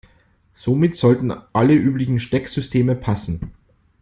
[0.55, 3.53] Somit sollten alle üblichen Stecksysteme passen.